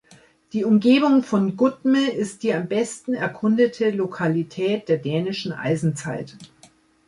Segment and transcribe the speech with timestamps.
[0.53, 6.37] Die Umgebung von Gudme ist die am besten erkundete Lokalität der dänischen Eisenzeit.